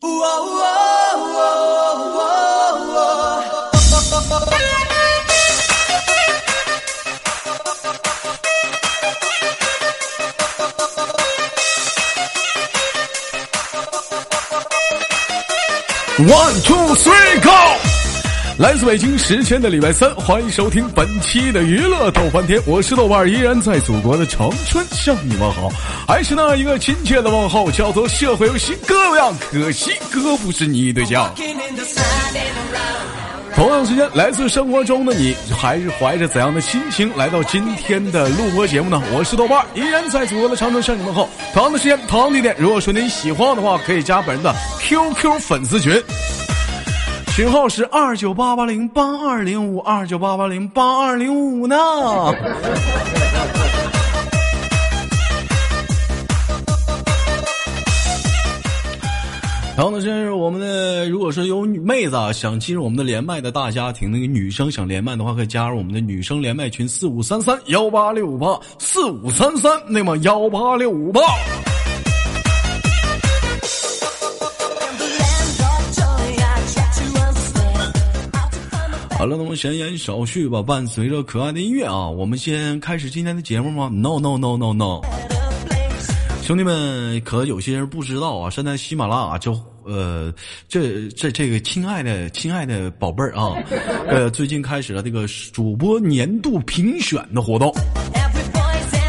[0.00, 0.08] One
[16.62, 17.50] two three go！
[18.58, 25.68] 来自北京时间的礼拜三，欢迎收听本期的娱乐逗翻天，我是豆瓣，依然在祖国的长春向你们好，
[26.06, 28.76] 还是那一个亲切的问候，叫做社会有新
[29.22, 31.32] 样，可惜哥不是你对象。
[33.54, 39.00] 同样时间，来自生活中的你，还是怀着怎样的心情来到今天的录播节目呢？
[39.14, 41.28] 我是豆瓣，依然在祖国的长春向你们好。
[41.54, 46.02] 同样的时间，同样地点，如果说您喜欢我的话，可以加本人的 QQ 粉丝群，
[47.36, 51.76] 群号是二九八八零八二零五二九八八零八二零五呢。
[59.74, 71.22] 然后呢，这是我们的，如果说有妹子啊想进入我们的连麦的大家庭，那个女生想连麦的话，可以加入我们的女生连麦群四五三三幺八六五八四五三三，那么幺八六五八。
[79.18, 85.00] 好了，那么闲言少叙吧，伴随着可爱的音乐啊，我们先开始今天的节目吗？No No No No No。
[86.52, 90.30] 兄弟们，可有些人不知道啊，现在喜马拉雅就呃，
[90.68, 93.56] 这这这个亲爱的亲爱的宝贝儿啊，
[94.06, 97.72] 呃，最近开始了这个主播年度评选的活动。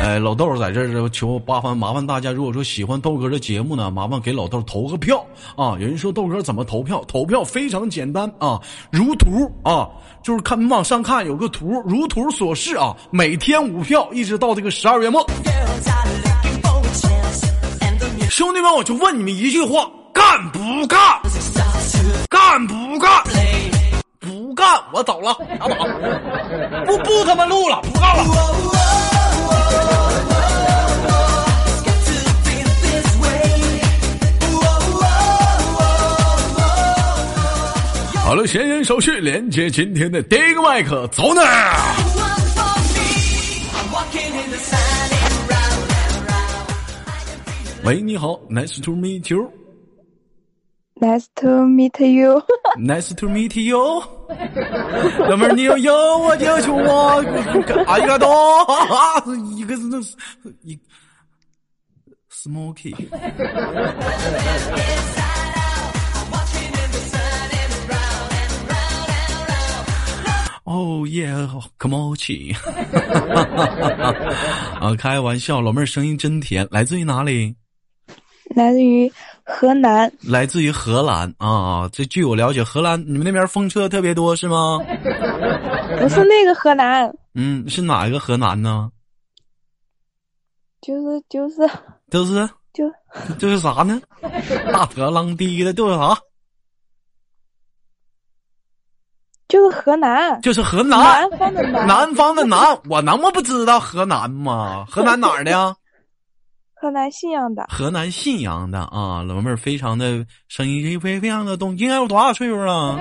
[0.02, 5.18] 哎，老豆在这儿求麻烦麻烦大家，如果说喜欢豆哥的节目呢，麻烦给老豆投个票
[5.58, 5.76] 啊！
[5.78, 7.04] 有人说豆哥怎么投票？
[7.10, 8.58] 投票非常简单啊，
[8.90, 9.90] 如图啊，
[10.24, 15.26] 就是看往上看有个图，如图所示啊，每天五票，一直到这个十二月末。
[18.34, 21.00] 兄弟们，我就问你们一句话：干不干？
[22.28, 23.24] 干不干？
[24.20, 25.76] 不干，我走了，拉倒，
[26.88, 28.24] 不不他妈录了，不干了。
[38.26, 41.44] 好了，闲言少叙，连接今天的第一个麦克，走呢。
[47.84, 49.52] 喂，你好，Nice to meet you。
[50.96, 52.42] Nice to meet you。
[52.80, 54.02] Nice to meet you。
[55.28, 57.22] 哥们儿，你要有我就求我，
[57.86, 58.30] 啊 一个多，
[59.58, 60.16] 一个是那是
[60.62, 60.80] 一
[62.32, 62.96] smoky。
[70.64, 71.30] 哦耶，
[71.78, 72.56] 可毛起！
[74.80, 77.54] 啊，开玩笑，老妹儿声音真甜，来自于哪里？
[78.56, 79.12] 来自于
[79.44, 80.12] 河南。
[80.22, 81.90] 来自于荷兰啊！
[81.92, 84.80] 这据我了解，荷兰你们那边风车特别多是吗？
[86.00, 88.90] 不是那个河南，嗯，是哪一个河南呢？
[90.82, 91.70] 就是就是
[92.10, 92.92] 就是就
[93.38, 94.02] 就是啥呢？
[94.72, 96.18] 大特浪滴的，就是啥？
[99.48, 104.86] 就是河南，就是河南，南方的南，南方的南，我能不知道河南吗？
[104.90, 105.76] 河南哪儿的呀？
[106.84, 112.98] 河南信阳的，河南信阳的啊，老妹儿非常的声音非非常的动，应该有多大岁数了？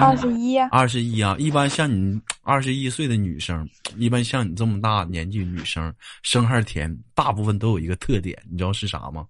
[0.00, 1.36] 二十一，二十一啊！
[1.38, 3.68] 一般像你二十一岁的女生，
[3.98, 9.26] 一般像你这么大年纪女生，声还甜，大部分都有一个特点，你知道是啥吗？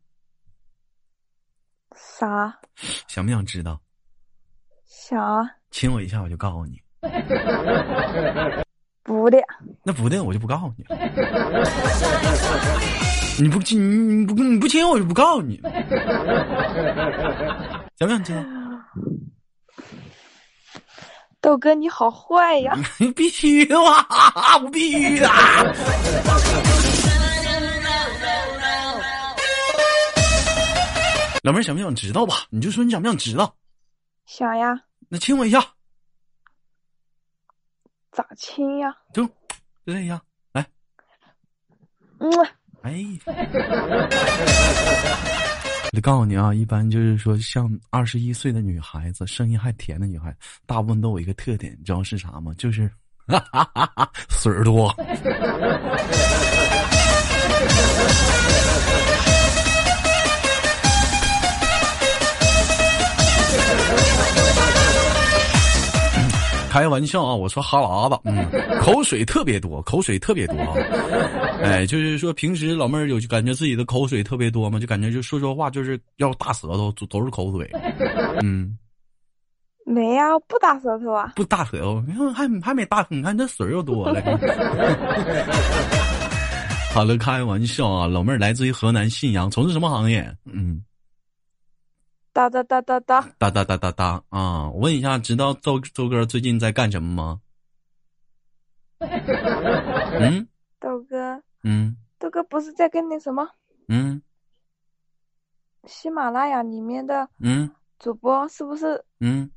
[1.96, 2.56] 啥？
[3.08, 3.80] 想不想知道？
[4.86, 6.80] 想啊亲我一下，我就告诉你。
[9.08, 9.38] 不的，
[9.82, 10.84] 那不的，我就不告诉你。
[13.42, 15.58] 你不亲，你不你不亲我，就不告诉你。
[17.98, 18.44] 想不想知道？
[21.40, 22.76] 豆哥你好坏呀！
[23.16, 24.04] 必须的嘛，
[24.62, 25.28] 我必须的。
[31.44, 32.34] 老妹儿想不想知道吧？
[32.50, 33.54] 你就说你想不想知道？
[34.26, 34.78] 想呀，
[35.08, 35.64] 那亲我一下，
[38.12, 38.94] 咋亲呀？
[39.12, 40.20] 就就这样，
[40.52, 40.66] 来，
[42.18, 42.30] 嗯，
[42.82, 43.04] 哎。
[45.96, 52.52] 我告诉你啊，一般就是说，像二十一岁的女孩子，声音还甜的女孩，大部分都有一个特点，你知道是啥吗？
[52.58, 52.88] 就是
[53.26, 54.94] 哈哈哈哈水儿多。
[66.78, 68.48] 开开玩笑啊，我说哈喇子，嗯，
[68.80, 70.74] 口水特别多，口水特别多啊。
[71.60, 74.78] 哎，就是说平时老妹儿有感觉自己的口水特别多吗？
[74.78, 77.68] 就感觉就说说话就是要大舌头，都都是口水。
[78.44, 78.78] 嗯，
[79.84, 81.32] 没呀，不大舌头啊。
[81.34, 84.22] 不大舌头，你看还还没大，你看这水又多了。
[86.94, 90.32] 好了，开玩笑啊，老妹儿来自于河南信阳，从事什么行业？
[90.44, 90.80] 嗯。
[92.32, 94.70] 哒哒哒哒哒哒哒哒哒哒啊！
[94.70, 97.40] 我问一下，知道周周哥最近在干什么吗？
[100.20, 100.46] 嗯，
[100.78, 103.48] 豆哥，嗯，豆哥不是在跟那什么？
[103.88, 104.20] 嗯，
[105.86, 109.04] 喜马拉雅里面的嗯主播是不是？
[109.20, 109.50] 嗯，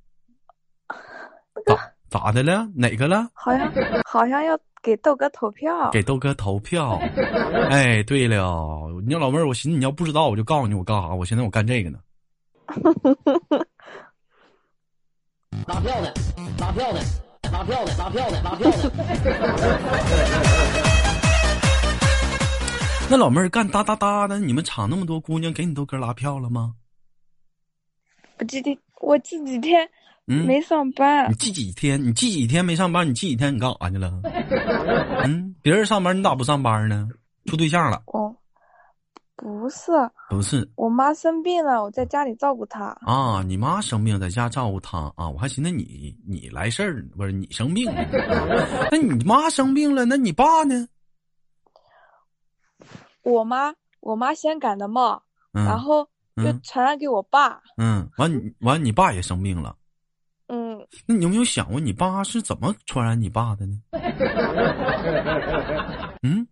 [1.65, 2.67] 咋咋的了？
[2.75, 3.29] 哪个了？
[3.33, 3.71] 好像
[4.05, 5.91] 好像要给豆哥投票。
[5.91, 6.97] 给豆哥投票。
[7.69, 11.09] 哎，对了，你老妹儿，我寻思你要不知道，我就告诉你我干啥。
[11.13, 11.99] 我现在我干这个呢。
[15.67, 16.13] 拉票的，
[16.59, 17.01] 拉票的，
[17.51, 18.91] 拉票的，拉票的，拉票的。
[23.09, 26.75] 那老妹儿干哒哒哒的，你们厂那么多姑娘，给你都哥拉票了吗？
[28.39, 29.89] 我这天我这几天
[30.27, 34.21] 嗯，没上班你，记几天，你记几天没上班，你记几天你干啥去了？
[35.25, 37.09] 嗯，别人上班，你咋不上班呢？
[37.47, 38.01] 处对象了？
[38.05, 38.33] 哦，
[39.41, 39.91] 不是，
[40.29, 42.95] 不是我妈生病了，我在家里照顾她。
[43.01, 47.91] 啊，你妈生病在家照顾她啊，我还寻思你你来事儿呢，不是你生病
[48.91, 50.87] 那你妈生病了，那你爸呢？
[53.23, 55.21] 我妈我妈先感的冒，
[55.53, 57.61] 嗯，然后又嗯传染给我爸。
[57.77, 59.75] 嗯，完你完你爸也生病了，
[60.47, 63.81] 嗯，那你有没有想过你爸是怎么传染你爸的呢？
[66.23, 66.47] 嗯，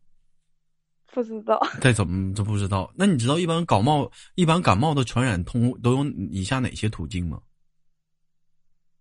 [1.13, 1.59] 不知道。
[1.81, 2.91] 这怎么都不知道？
[2.95, 7.39] 那你知道一般感冒一般感冒的传染通都有以下哪些途径吗？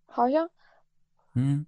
[0.06, 0.48] 好像
[1.34, 1.64] 嗯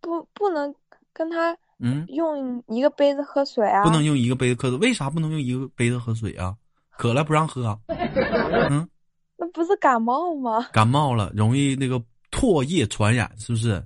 [0.00, 0.74] 不不能
[1.12, 3.82] 跟他嗯，用一个杯子喝水啊。
[3.82, 6.56] 不能用一个杯子喝水，为啥不能用一个杯子喝水啊？
[6.90, 7.78] 渴了不让喝啊？
[8.70, 8.88] 嗯，
[9.36, 10.68] 那不是感冒吗？
[10.72, 13.84] 感冒了容易那个唾液传染，是不是？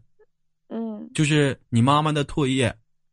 [0.69, 2.73] 嗯，就是你妈妈的唾液，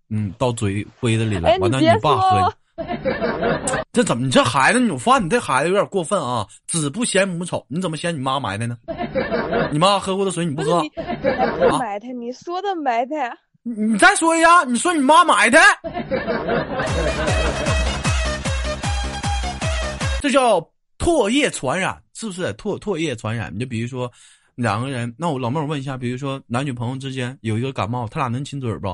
[0.10, 2.54] 嗯，到嘴杯子里了，哎，完了你爸喝说，，
[3.94, 4.26] 这怎么？
[4.26, 6.46] 你这孩子，你我发现你这孩子有点过分啊！
[6.68, 8.78] 子不嫌母丑，你怎么嫌你妈埋汰呢？
[9.72, 10.82] 你妈喝过的水你不喝？
[10.82, 13.32] 不埋汰，你说的埋汰。
[13.64, 15.60] 你你再说一下，你说你妈埋汰，
[20.22, 20.60] 这叫
[21.00, 22.54] 唾液传染，是不是？
[22.56, 24.12] 唾唾液传染，你就比如说
[24.56, 28.88] 两个人，那我老妹儿我问一下，比如说男女朋友之间有一个感冒，他俩能亲嘴不？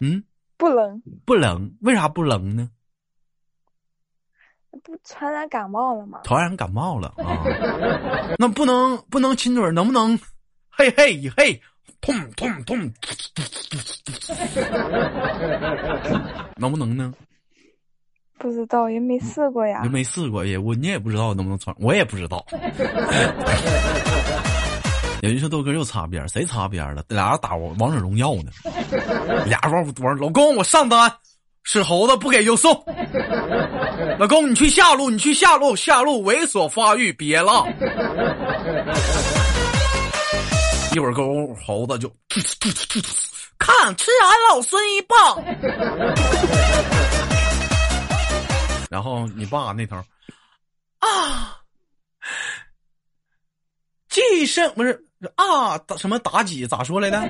[0.00, 0.22] 嗯，
[0.64, 2.70] 不冷，不冷，为啥不冷呢？
[4.82, 6.20] 不传染感冒了吗？
[6.24, 7.44] 传染感冒了啊，
[8.40, 10.18] 那不能不能亲嘴，能不能？
[10.70, 11.60] 嘿嘿嘿，
[12.00, 12.78] 痛痛痛，
[16.56, 17.12] 能不能呢？
[18.38, 19.90] 不知道，也没试过呀也。
[19.90, 22.42] 没试过也我你也不知道能不能传，我也不知道。
[25.24, 27.02] 有人说豆哥又擦边，谁擦边了？
[27.08, 28.50] 俩人打王者荣耀呢，
[29.46, 30.14] 俩人玩玩。
[30.18, 31.10] 老公，我上单，
[31.62, 32.70] 是猴子不给就送。
[34.18, 37.64] 老公，你去下路，你去下路，下路猥琐发育，别了。
[40.94, 41.24] 一会儿狗
[41.66, 42.12] 猴子就
[43.56, 45.42] 看吃俺老孙一棒。
[48.92, 49.96] 然后你爸那头
[50.98, 51.53] 啊，
[54.14, 55.04] 寄生不是
[55.34, 57.20] 啊，打什么妲己咋说来的？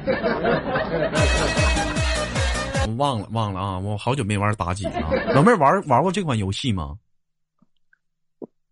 [2.86, 5.00] 我 忘了忘了啊，我好久没玩妲己了。
[5.32, 6.94] 老妹儿玩玩过这款游戏吗？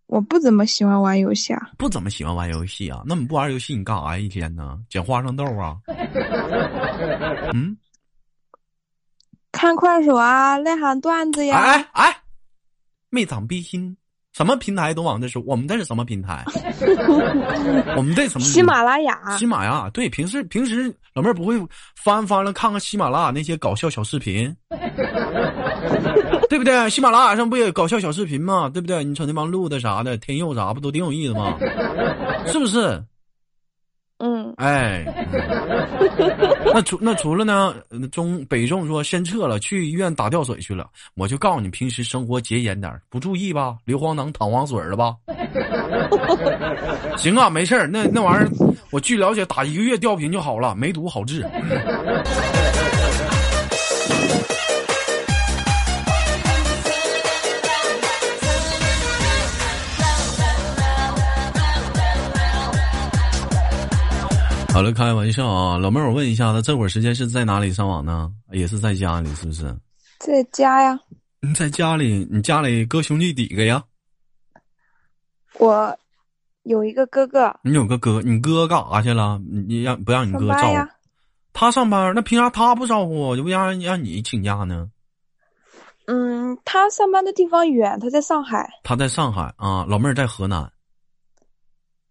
[0.07, 1.71] 我不怎么喜欢玩游戏啊。
[1.79, 3.03] 不怎么喜欢玩游戏啊？
[3.07, 4.19] 那你不玩游戏你干啥呀？
[4.19, 4.79] 一天呢？
[4.91, 5.79] 捡花生豆啊？
[7.55, 7.75] 嗯，
[9.53, 11.57] 看快手啊，内涵段子呀。
[11.59, 12.17] 哎哎哎，
[13.09, 13.97] 没长逼心，
[14.33, 15.43] 什么平台都往这说。
[15.47, 16.45] 我们这是什么平台？
[17.97, 18.45] 我们这什么？
[18.47, 19.47] 喜马拉雅喜。
[19.47, 21.55] 马拉雅对，平时平时老妹儿不会
[21.97, 24.55] 翻翻了看看喜马拉雅那些搞笑小视频，
[26.49, 26.89] 对不对？
[26.89, 28.71] 喜马拉雅上不也搞笑小视频吗？
[28.73, 29.05] 对不对？
[29.05, 31.59] 你瞅那帮录的啥的，天佑啥不都挺有意思吗？
[32.47, 33.03] 是不是？
[34.63, 35.05] 哎，
[36.73, 37.75] 那除那除了呢，
[38.13, 40.87] 中北中说先撤了，去医院打吊水去了。
[41.17, 45.17] 我就告诉你，平时生活节俭点不注意吧，硫磺能淌黄水了吧？
[47.19, 48.49] 行啊，没事儿，那那玩意儿，
[48.93, 51.45] 我据了解，打一个月吊瓶就好了，梅毒好治。
[64.73, 68.33] 好了，开玩笑啊，老妹儿，我问一下，他这会儿时间是在哪里上网呢？
[68.53, 69.65] 也是在家里，是不是？
[70.19, 70.99] 在家呀。
[71.43, 73.85] 你在家里，你家里哥兄弟几个呀？
[75.59, 75.95] 我
[76.63, 77.55] 有一个哥哥。
[77.63, 79.39] 你有个哥，你哥干啥去了？
[79.47, 80.73] 你让不让你哥照顾？
[80.73, 80.89] 呀。
[81.53, 83.37] 他上班，那凭啥他不照顾？
[83.37, 84.89] 就不让让你请假呢？
[86.07, 88.67] 嗯，他上班的地方远，他在上海。
[88.83, 90.73] 他在上海啊，老妹儿在河南。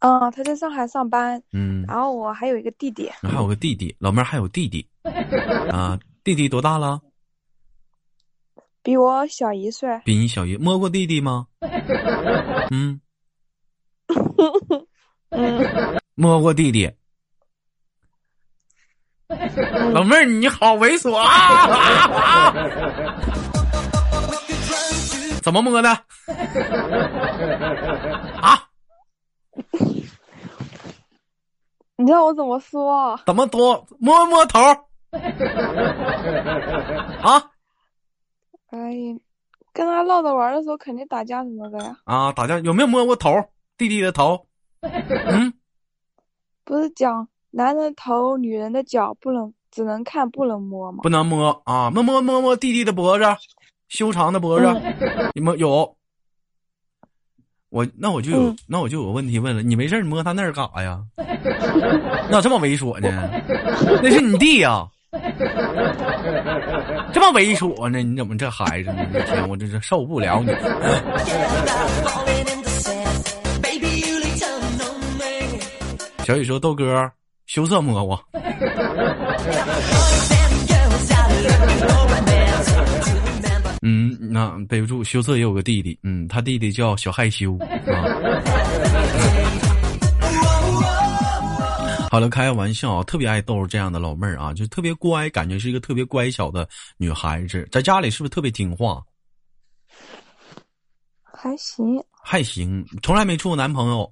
[0.01, 1.41] 嗯，他在上海上班。
[1.53, 3.09] 嗯，然后我还有一个弟弟。
[3.21, 4.87] 还有个弟弟，老妹儿还有弟弟。
[5.71, 7.01] 啊，弟弟多大了？
[8.83, 10.01] 比我小一岁。
[10.03, 11.45] 比你小一，摸过弟弟吗？
[12.71, 12.99] 嗯。
[15.29, 15.99] 嗯。
[16.15, 16.91] 摸过弟弟。
[19.93, 22.51] 老妹儿，你好猥琐啊！
[25.41, 25.89] 怎么摸的？
[28.41, 28.60] 啊？
[31.97, 33.19] 你知道我怎么说？
[33.25, 34.59] 怎么多摸摸头？
[37.21, 37.51] 啊？
[38.71, 39.15] 哎呀，
[39.73, 41.97] 跟他唠着玩的时候，肯定打架什么的呀。
[42.05, 43.29] 啊，打架有没有摸过头？
[43.77, 44.47] 弟弟的头？
[44.81, 45.53] 嗯，
[46.63, 50.99] 不是讲男人头、女人的脚不能只能看不能摸吗？
[51.03, 51.91] 不能摸啊！
[51.91, 53.25] 摸摸摸摸弟弟的脖子。
[53.89, 54.65] 修长的脖子，
[55.35, 55.97] 你们有？
[57.71, 59.63] 我那我就有，那我就有问题问了。
[59.63, 60.99] 你没事你摸他那儿干啥呀？
[62.29, 63.31] 咋这么猥琐呢？
[64.03, 64.85] 那是你弟呀！
[67.13, 68.03] 这么猥琐呢？
[68.03, 68.89] 你怎么这孩子？
[69.13, 70.51] 我天，我真是受不了你！
[76.25, 77.09] 小雨说：“豆哥，
[77.47, 78.21] 羞涩摸我。”
[83.81, 87.65] 嗯，那背不住，羞涩也有个弟弟，嗯，他弟弟叫小害羞 啊。
[92.11, 99.01] 好了，开个玩笑，特别爱逗这样的老妹儿啊，就特别乖，感觉是一个特别乖巧的女孩子，在家里是不是特别听话？
[101.23, 101.85] 还行，
[102.23, 104.11] 还行，从来没处过男朋友。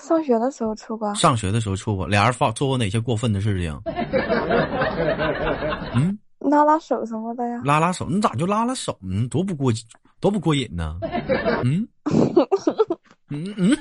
[0.00, 1.12] 上学的时候处过。
[1.14, 3.80] 上学的时候处过，俩人发做过哪些过分的事情？
[5.94, 6.15] 嗯。
[6.50, 7.60] 拉拉手什么的呀？
[7.64, 9.26] 拉拉手，你咋就拉拉手呢？
[9.28, 9.72] 多不过
[10.20, 10.98] 多不过瘾呢？
[11.64, 11.86] 嗯？
[13.30, 13.54] 嗯？
[13.58, 13.76] 嗯，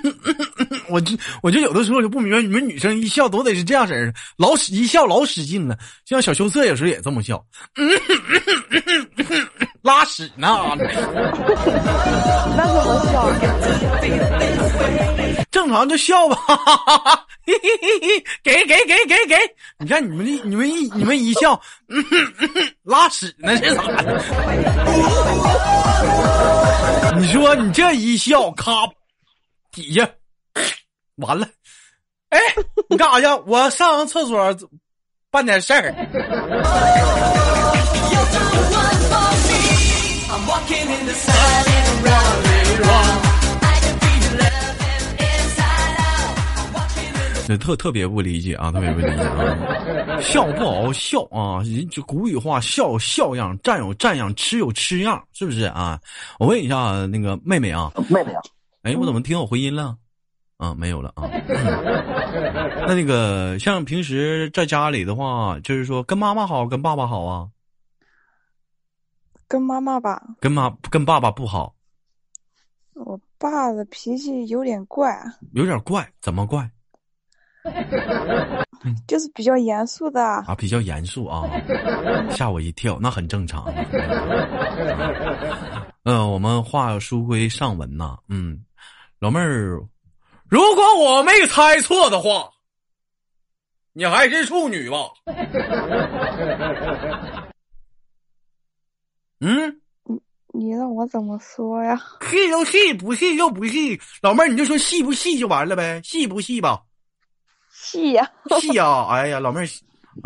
[0.89, 5.77] 我就我就有的时候就不明白，你们女生一笑都得是这样式儿的，老使一笑老使劲了。
[6.03, 7.45] 像小羞涩有时候也这么笑，
[9.85, 10.47] 拉屎呢？
[12.57, 13.29] 那怎么笑？
[15.51, 16.35] 正常就笑吧。
[17.45, 19.37] 给给给给给！
[19.77, 21.61] 你看你们一你们一你们一笑，
[22.81, 24.19] 拉屎呢是咋的？
[27.19, 28.87] 你说你这一笑，咔，
[29.71, 30.09] 底下
[31.17, 31.47] 完了。
[32.29, 32.39] 哎，
[32.89, 33.27] 你干啥去？
[33.45, 34.57] 我上厕所
[35.29, 35.93] 办点事儿。
[47.47, 50.19] 那特特别不理解啊，特别不理解啊！
[50.21, 55.99] 笑不好好笑啊，人就古语话，笑笑样，站有站样，吃有吃样，是不是啊？
[56.39, 58.41] 我问一下那个妹妹啊，妹妹啊，
[58.83, 59.95] 哎，我怎么听有回音了？
[60.57, 61.29] 啊，没有了啊。
[62.87, 67.47] 那那个像平时在家里的话，就是说跟妈妈好，跟爸爸好啊？
[69.47, 70.23] 跟妈妈吧。
[70.39, 71.75] 跟妈跟爸爸不好。
[72.93, 75.21] 我爸的脾气有点怪。
[75.53, 76.09] 有点怪？
[76.21, 76.67] 怎么怪？
[79.07, 81.43] 就是比较严肃的啊，比较严肃啊，
[82.29, 83.65] 吓我一跳，那很正常。
[86.03, 88.63] 嗯，我们话书归上文呐，嗯，
[89.19, 89.81] 老妹儿，
[90.47, 92.51] 如果我没猜错的话，
[93.93, 94.97] 你还是处女吧？
[99.39, 100.21] 嗯，你
[100.53, 101.99] 你让我怎么说呀？
[102.29, 103.99] 细就细，不细就不细。
[104.21, 106.83] 老妹儿，你就说细不细就完了呗，细不细吧？
[107.85, 109.05] 细呀，细呀！
[109.09, 109.67] 哎呀，老妹儿，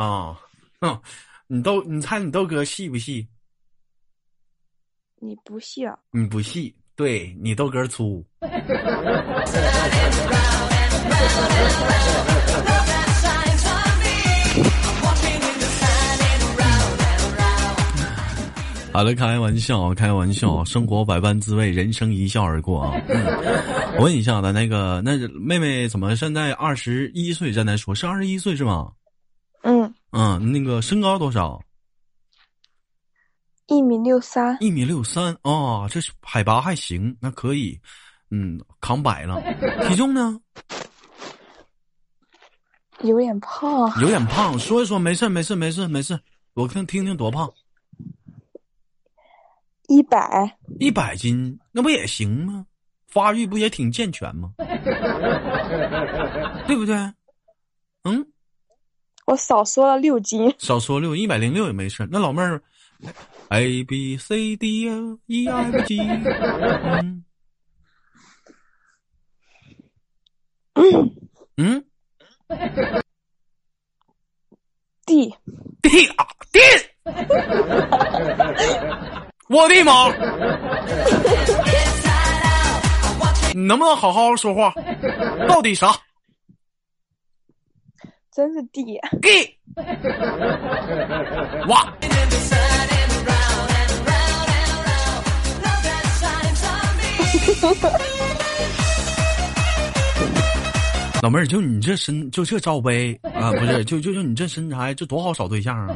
[0.01, 0.39] 啊，
[0.79, 1.01] 哼，
[1.47, 3.27] 你都你猜你豆哥细不细？
[5.17, 5.99] 你不细啊？
[6.11, 8.25] 你不细，对你豆哥粗。
[18.99, 23.01] 好了，开玩笑，开玩笑，生活百般滋味，人生一笑而过啊。
[23.97, 27.53] 我问一下的那个，那妹妹怎么现在二十一岁？
[27.53, 28.91] 现在说是二十一岁是吗？
[29.61, 31.61] 嗯嗯，那个身高多少？
[33.67, 34.57] 一米六三。
[34.59, 37.79] 一米六三啊，这是海拔还行，那可以，
[38.31, 39.41] 嗯，扛百了。
[39.87, 40.37] 体重呢？
[43.03, 46.19] 有点胖，有点胖，说一说，没事没事没事没事，
[46.53, 47.49] 我看听听多胖，
[49.89, 52.65] 一百一百斤，那不也行吗？
[53.07, 54.53] 发育不也挺健全吗？
[56.67, 56.95] 对不对？
[58.03, 58.25] 嗯，
[59.25, 60.53] 我少说了六斤。
[60.59, 62.07] 少说六，一百零六也没事。
[62.11, 62.61] 那老妹儿
[63.49, 64.87] ，A B C D
[65.25, 67.25] E F G，嗯
[71.57, 71.83] 嗯
[75.05, 75.29] ，D
[76.15, 76.59] 啊 D，
[79.59, 80.09] 我的妈！
[83.53, 84.73] 你能不能好好说话？
[85.49, 85.93] 到底啥
[88.31, 89.57] 真是地给
[91.67, 91.93] 哇！
[101.21, 105.95] 老妹儿，就你这身，就这罩杯啊，不是，就就就你这身材，这多好找对象啊！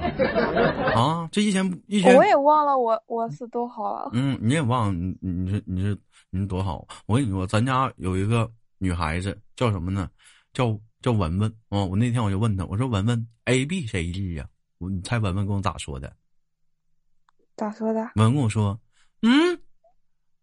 [0.96, 4.10] 啊，这一天一天，我也忘了我我是多好了。
[4.14, 5.98] 嗯，你也忘了你你这你这
[6.30, 6.86] 你多好！
[7.06, 8.50] 我跟你说，咱家有一个
[8.80, 10.10] 女孩子叫什么呢？
[10.52, 11.84] 叫叫文文啊！
[11.84, 14.46] 我那天我就问她，我说文文，A B C D 呀？
[14.80, 16.12] 我你猜文文跟我咋说的？
[17.56, 18.02] 咋说的？
[18.16, 18.78] 文文跟我说，
[19.22, 19.58] 嗯，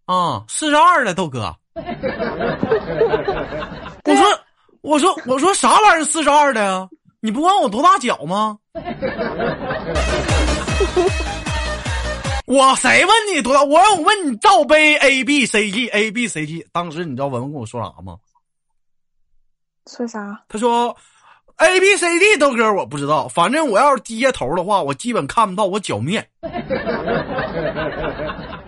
[0.06, 1.54] 啊，四十二了，豆哥。
[4.04, 4.24] 我说
[4.82, 6.88] 我说我说啥玩意儿四十二的呀？
[7.20, 8.58] 你不问我多大脚吗？
[12.46, 13.62] 我谁问你多大？
[13.62, 16.66] 我我问你罩杯 A B C D A B C D。
[16.72, 18.16] 当时你知道文文跟我说啥吗？
[19.86, 20.42] 说啥？
[20.48, 20.96] 他说
[21.56, 26.26] A B C D 豆哥我不知道，反正我要是低下头的话，我基本看不到我脚面。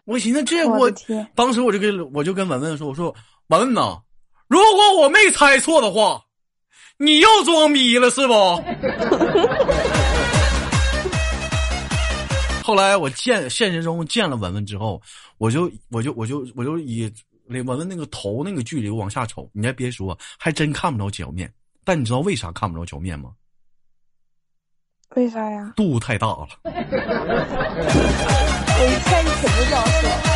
[0.05, 0.91] 我寻思这我
[1.35, 3.15] 当时我就跟我就跟文文说，我说
[3.49, 3.99] 文文呐，
[4.53, 6.23] 如果我没猜错的话，
[6.99, 8.33] 你又装逼了是不？
[12.63, 15.01] 后来我见现实中见了文文之后，
[15.39, 17.11] 我就我就我就我就以
[17.47, 21.51] 文文那个头那个距离往下瞅，你还别说，还真看不着脚面。
[21.83, 23.31] 但你知道为啥看不着脚面吗？
[25.17, 25.73] 为啥呀？
[25.75, 26.47] 肚太大了。
[26.63, 26.71] 我
[28.87, 30.32] 一猜你肯定这样说。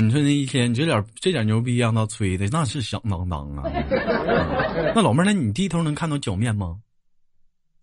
[0.00, 3.64] 你说那一天，你这点这点牛逼让他吹的，那是响当当啊！
[3.66, 6.76] 嗯 那老妹儿，那你低头能看到脚面吗？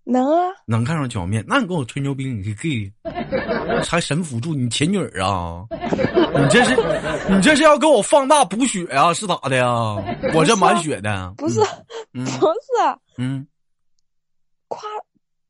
[0.07, 2.91] 能啊，能看上脚面，那你跟我吹牛逼，你是 gay，
[3.83, 5.65] 还神辅助你前女儿啊？
[5.71, 6.75] 你这是
[7.33, 9.11] 你这是要给我放大补血啊？
[9.13, 9.65] 是咋的呀？
[10.33, 11.59] 我这满血的，不是，
[12.13, 12.53] 嗯不是
[13.17, 13.45] 嗯
[14.67, 14.81] 夸，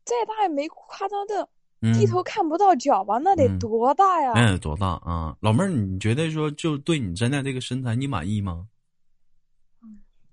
[0.05, 1.47] 再大也没夸张的嗯，
[1.93, 3.17] 低头看不到脚吧？
[3.17, 4.31] 那得嗯多大呀？
[4.35, 5.35] 那得多大啊？
[5.39, 8.67] 老妹儿，你觉得说就对你现在这个身材你满意吗？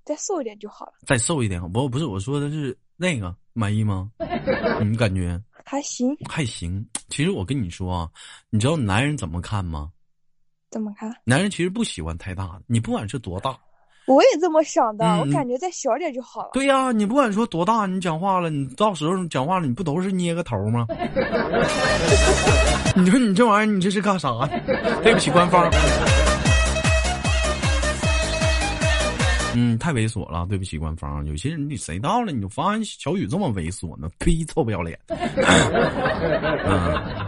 [0.05, 4.11] 再瘦一点就好了，再瘦一点，不不是我说的是那个满意吗？
[4.83, 5.41] 你感觉？
[5.65, 6.17] 还行。
[6.29, 6.85] 还行。
[7.09, 8.11] 其实我跟你说啊，
[8.51, 9.93] 你知道男人怎么看吗？
[10.71, 11.15] 怎么看？
[11.25, 13.57] 男人其实不喜欢太大的，你不管是多大，
[14.13, 16.51] 我也这么想的，嗯我感觉再小点就好了。
[16.53, 20.87] 对呀、你不管说多大，你讲话了，你到时候讲话了，你不都是捏个头吗？
[22.95, 24.49] 你说你这玩意儿，你这是干啥呢？
[25.03, 25.71] 对不起，官方。
[29.55, 31.25] 嗯，太猥琐了，对不起，官方。
[31.27, 34.09] 有些人你谁到了，你就发现小雨这么猥琐呢？
[34.19, 34.99] 呸，臭不要脸！
[35.09, 35.19] 嗯，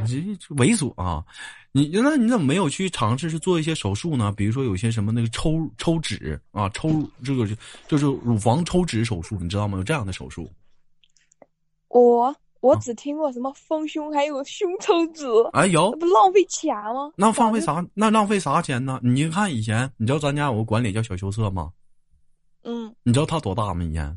[0.06, 1.24] 这这猥琐啊！
[1.72, 4.32] 你那你怎么没有去尝试去做一些手术呢？
[4.37, 7.54] 比如说有些什么那个抽抽脂啊，抽这个就
[7.88, 9.78] 就是乳房抽脂手术，你知道吗？
[9.78, 10.48] 有这样的手术。
[11.88, 17.12] 我我啊只听过什么丰胸，还有胸抽脂，哎，有那不浪费钱吗？
[17.16, 17.84] 那浪费啥？
[17.92, 19.00] 那浪费啥钱呢？
[19.02, 21.70] 你看以前，你知道咱家有个管理叫小羞涩吗？
[22.64, 23.85] 嗯，你知道他多大吗？
[23.85, 24.16] 以前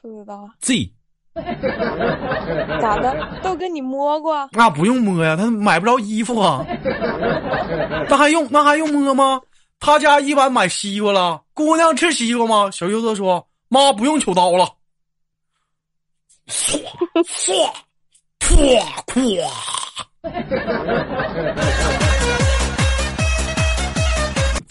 [0.00, 0.92] 不知道啊，Z，
[2.80, 3.40] 咋的？
[3.42, 4.48] 都跟你摸过？
[4.52, 6.64] 那不用摸呀，他买不着衣服啊。
[8.08, 9.40] 那还用那还用摸吗？
[9.78, 12.70] 他家一般买西瓜了，姑娘吃西瓜吗？
[12.70, 14.68] 小舅子说：“妈不用求刀了。
[16.48, 16.82] ”唰
[17.24, 17.70] 唰。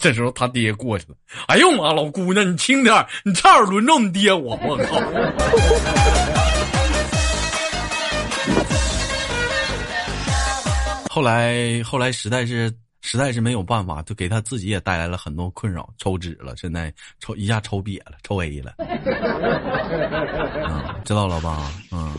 [0.00, 1.14] 这时候他爹过去了，
[1.46, 4.98] 哎呦妈，老姑娘你轻点儿你差点轮着你爹我，我靠！
[11.10, 18.74] 后来后来实在是实在是没有办法，就给他自己也带来了很多困扰，抽脂了，现在抽一下抽瘪了，抽 A 了，
[20.68, 21.70] 嗯， 知道了吧？
[21.92, 22.14] 嗯，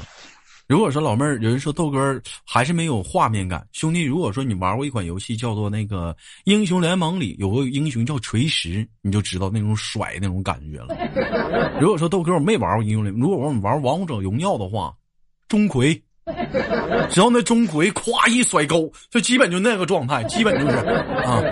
[0.71, 10.95] 如果说老妹儿，有人说豆哥还是没有画面感，兄弟，如果说你玩过一款游戏叫做那个英雄联盟里有个英雄叫锤石，你就知道那种甩那种感觉了。
[11.77, 14.93] 如果说豆哥我没玩过英雄联，如果我玩王者荣耀的话，
[15.49, 16.01] 钟馗，
[17.09, 21.43] 只要那钟馗咵一甩钩，就基本就那个状态，基本就是啊。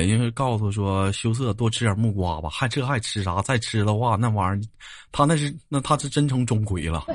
[0.00, 3.42] 哎，因为告诉说羞涩多吃点木瓜吧，还这还吃啥？
[3.42, 4.68] 再吃的话，那玩意儿，
[5.12, 7.04] 他那是那他是真成钟馗了。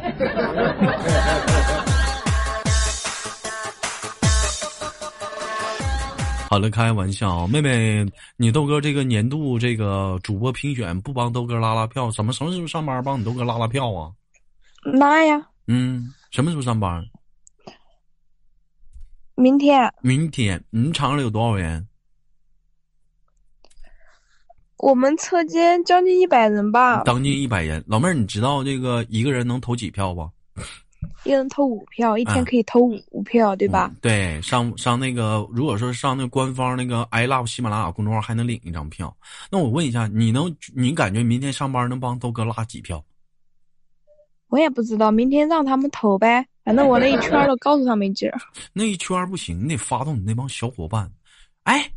[6.47, 8.05] 好了，开玩笑，妹妹，
[8.37, 14.11] 你豆哥这个年度这个主播评选不帮豆哥拉拉票，什么什么时候上班帮你豆哥拉拉票啊？
[14.83, 17.03] 拉呀，嗯，什么时候上班？
[19.33, 20.63] 明天明天。
[20.69, 21.85] 你厂里有多少人？
[24.77, 27.83] 我们车间将近一百人吧，将近一百人。
[27.87, 30.29] 老妹儿，你知道这个一个人能投几票不？
[31.23, 32.79] 一人投五票，一天可以投
[33.11, 33.91] 五票，对吧？
[34.01, 39.15] 对，上上那个，如果说上那官方那个 i love 喜马拉雅公众号，还能领一张票。
[39.49, 43.03] 那我问一下，你能你感觉明天上班能帮豆哥拉几票？
[44.49, 48.37] 我也不知道，明天让他们投呗，反正我那一圈都告诉他们劲儿。
[48.73, 51.09] 那一圈不行，你得发动你那帮小伙伴。
[51.63, 51.91] 哎，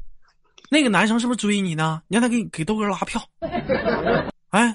[0.70, 2.02] 那个男生是不是追你呢？
[2.08, 3.20] 你让他给给豆哥拉票。
[4.50, 4.74] 哎，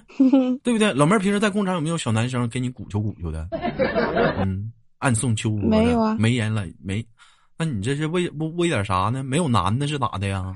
[0.64, 0.94] 对不对？
[0.94, 3.48] 老妹儿平时在工厂有没有小男生给你鼓秋鼓秋的？
[4.38, 6.16] 嗯，暗送秋波没有啊？
[6.20, 7.04] 没言了，没。
[7.58, 9.24] 那你这是为为为点啥呢？
[9.24, 10.54] 没有男的是咋的呀？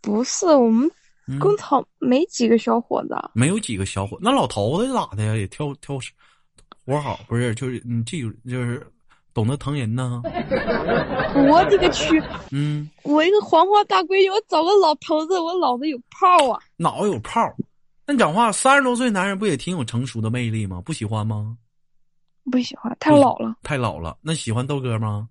[0.00, 0.90] 不是，我们
[1.38, 3.14] 工厂没几个小伙子。
[3.34, 5.36] 没有几个小伙，那老头子咋的呀？
[5.36, 5.98] 也挑挑
[6.84, 7.54] 活好，不是？
[7.54, 8.84] 就是你记住，就是。
[9.34, 12.22] 懂得疼人呢，我的个去！
[12.50, 16.60] 嗯，我一个黄花大闺女，我找个老头子，我脑子有泡啊！
[16.76, 17.40] 脑子有泡？
[18.06, 20.82] 那讲话，三十多岁男人不也挺有成熟的魅力吗？
[20.84, 21.56] 不喜欢吗？
[22.50, 23.54] 不喜欢，太老了。
[23.62, 24.18] 太老了。
[24.20, 25.28] 那喜欢豆哥吗？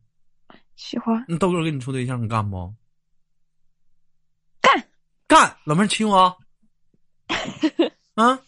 [0.75, 1.23] 喜欢。
[1.27, 2.73] 那豆哥跟你处对象，你干不？
[4.61, 4.83] 干
[5.27, 6.35] 干，老妹儿亲我。
[8.15, 8.39] 啊？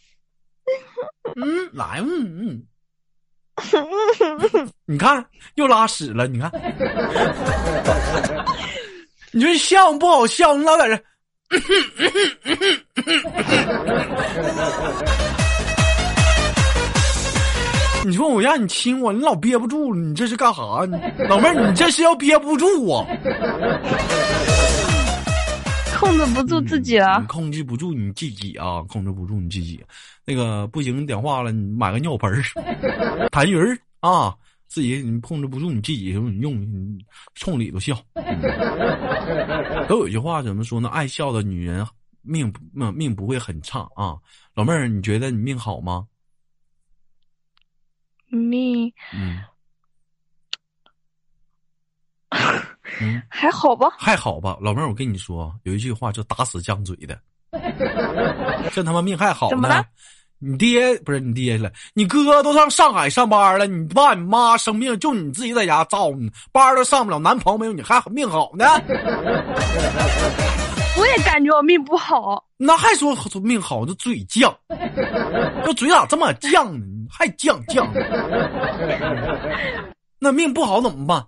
[1.35, 2.67] 嗯，来，嗯嗯。
[4.85, 5.23] 你看，
[5.55, 6.27] 又拉屎了。
[6.27, 6.51] 你看，
[9.31, 10.53] 你说笑不好笑？
[10.55, 10.99] 你老在这，
[18.05, 19.93] 你说我让你亲我，你老憋不住。
[19.95, 20.61] 你这是干啥？
[21.29, 23.05] 老妹儿，你这是要憋不住啊？
[26.03, 28.81] 控制不住自己了，控制不住你自己啊！
[28.83, 29.83] 控制不住你自己。
[30.25, 32.41] 那个不行，讲话了，你买个尿盆儿，
[33.31, 34.35] 痰盂儿啊，
[34.67, 37.03] 自己你控制不住你自己，你用你
[37.35, 37.97] 冲里头笑。
[39.87, 40.89] 都有句话怎么说呢？
[40.89, 41.85] 爱笑的女人
[42.21, 44.17] 命命命不会很差啊。
[44.55, 46.05] 老妹儿，你觉得你命好吗？
[48.27, 49.39] 命，嗯，
[53.01, 54.57] 嗯，还好吧，还好吧。
[54.61, 57.17] 老妹儿，我跟你说，有一句话叫打死犟嘴的。
[58.73, 59.83] 这他妈命还好呢！
[60.39, 66.17] 你爹不是你爹了，你哥都上上海上班了，你爸你妈生病，就你自己在家照顾，
[66.51, 68.65] 班都上不了，男朋友没有，你还命好呢？
[70.99, 73.85] 我也感觉我命不好，那还说命好？
[73.85, 74.53] 这嘴犟，
[75.63, 77.07] 这嘴咋这么犟呢？
[77.09, 77.87] 还犟犟？
[80.19, 81.25] 那命不好怎么办？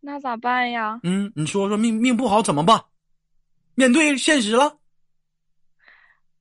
[0.00, 0.98] 那咋办呀？
[1.02, 2.80] 嗯，你说说命命不好怎么办？
[3.74, 4.74] 面对现实了，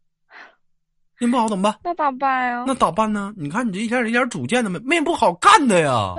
[1.19, 1.78] 命不好怎么办？
[1.84, 2.63] 那咋办呀？
[2.65, 3.34] 那咋办呢？
[3.38, 4.80] 你看你这一点一点主见都没？
[4.80, 6.15] 命不好干的呀，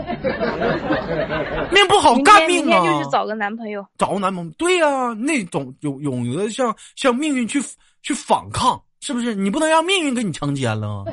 [1.73, 2.85] 命不好干命啊！
[2.85, 7.61] 就是找个男朋友，找个男朋友，对呀，那种有有的向向命运去
[8.03, 9.35] 去反抗，是不是？
[9.35, 11.05] 你不能让命运给你强奸了，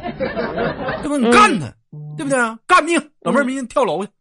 [1.02, 1.18] 对不？
[1.18, 1.74] 你干他，
[2.18, 2.38] 对不对？
[2.68, 4.12] 干命，老妹儿明天跳楼去。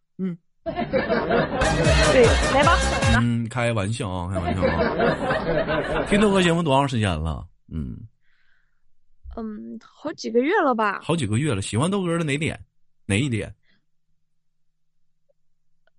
[0.66, 2.76] 对，来吧。
[3.20, 6.04] 嗯，开玩笑啊，开玩笑啊。
[6.06, 7.46] 听豆哥节目多长时间了？
[7.72, 7.96] 嗯，
[9.36, 11.00] 嗯，好几个月了吧？
[11.02, 11.62] 好几个月了。
[11.62, 12.60] 喜欢豆哥的哪点？
[13.06, 13.54] 哪一点？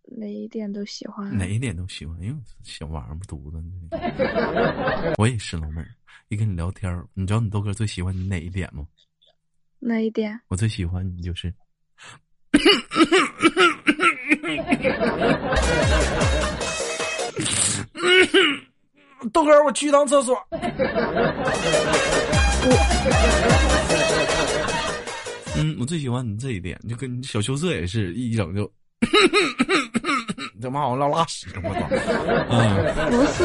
[0.09, 1.37] 哪一点都喜欢。
[1.37, 2.17] 哪一点都喜欢。
[2.21, 3.63] 哎呦，小王八犊子！
[5.17, 5.95] 我也是老妹儿，
[6.27, 8.85] 一跟你聊天你知道你豆哥最喜欢你哪一点吗？
[9.79, 10.37] 哪一点？
[10.49, 11.53] 我最喜欢你就是。
[19.33, 20.37] 豆哥，我去趟厕所。
[25.55, 28.71] 嗯，我最喜欢你这一点，就跟小羞涩也是一整就
[30.61, 31.87] 怎么好像拉拉屎，我操！
[32.49, 33.43] 嗯，不是，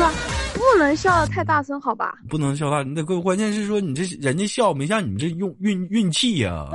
[0.54, 2.14] 不能笑的太大声，好吧？
[2.28, 6.68] 不能笑大，那关关键是说你这人家笑没像你这用运运气呀。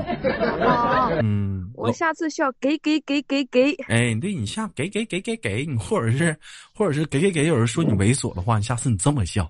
[0.61, 3.73] 哦，嗯，我下次笑给给给给给。
[3.87, 6.37] 哎，对你下给给给给给你，或者是
[6.73, 9.49] 或者是给给给，有人说你猥琐的话，你下次你这么笑。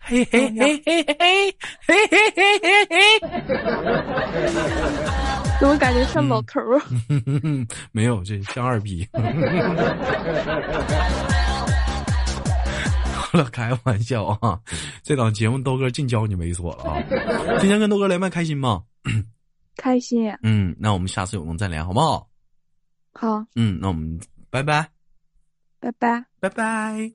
[0.00, 3.20] 嘿嘿嘿嘿嘿嘿嘿嘿嘿嘿，
[5.60, 6.80] 怎么感觉像老头儿？
[7.92, 9.06] 没有，这像二逼。
[13.44, 14.60] 开玩笑啊！
[15.02, 17.02] 这档节目豆哥尽教你猥琐了啊！
[17.58, 18.84] 今天跟豆哥连麦开心吗？
[19.76, 20.32] 开心。
[20.42, 22.28] 嗯，那我们下次有空再连，好不好？
[23.12, 23.44] 好。
[23.56, 24.20] 嗯，那我们
[24.50, 24.88] 拜拜，
[25.80, 27.12] 拜拜，拜拜，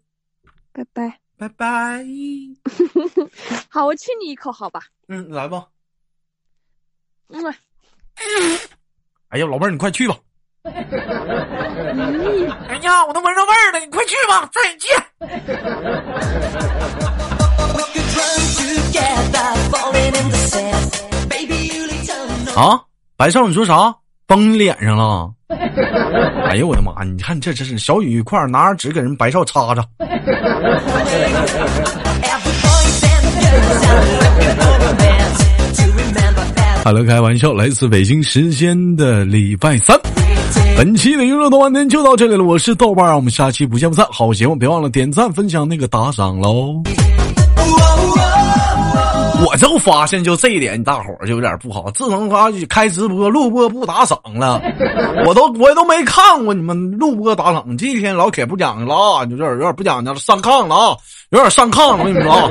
[0.73, 1.19] 拜拜。
[1.38, 2.03] 拜拜。
[3.69, 4.82] 好，我亲你一口，好吧？
[5.08, 5.67] 嗯，来吧。
[7.29, 7.41] 嗯。
[9.29, 10.17] 哎呀，老妹儿，你快去吧。
[12.67, 14.95] 哎呀，我都闻着味儿了，你快去吧，再见。
[22.55, 22.82] 啊，
[23.15, 23.95] 白少，你说啥？
[24.27, 25.32] 崩你脸上了？
[26.47, 27.03] 哎呦我的妈！
[27.03, 29.82] 你看这这是小雨块拿着纸给人白少擦擦。
[36.84, 39.99] 好了，开玩笑，来自北京时间的礼拜三，
[40.79, 42.43] 本期的娱乐多半天就到这里了。
[42.45, 44.07] 我是豆瓣，我们下期不见不散。
[44.09, 46.81] 好节目别忘了点赞、分享、那个打赏喽。
[49.45, 51.91] 我就发现就这一点，大伙儿就有点不好。
[51.91, 54.61] 自从他开直播录播不打赏了，
[55.25, 57.77] 我都我都没看过你们录播打赏。
[57.77, 60.95] 这一天老铁不讲究了啊，有点有点不讲究了，上炕了啊，
[61.31, 61.97] 有点上炕了。
[61.97, 62.49] 我跟你说啊，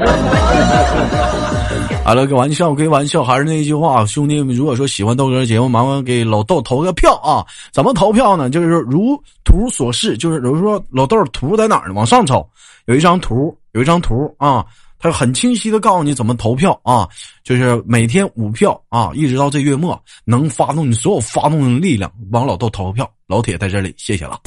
[2.09, 7.45] 好了，开玩笑，归玩笑，还是那句话，兄弟们，如果说喜欢豆哥的节目，麻烦给老豆投个票啊。
[7.71, 8.49] 怎么投票呢？
[8.49, 11.95] 就是如图所示，就是比如说老豆图在哪儿呢？
[11.95, 12.49] 往上瞅，
[12.87, 14.65] 有一张图，有一张图啊。
[14.99, 17.09] 他很清晰的告诉你怎么投票啊，
[17.45, 23.09] 就是每天五票啊，一直到这月末能发动你所有发动的力量，王老豆投票。
[23.29, 24.41] 老铁在这里，谢谢了。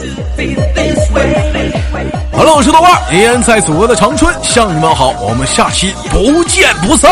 [2.34, 7.12] 好了，我是豆瓣，依然在祖国的长春向你们好，我们下期不见不散。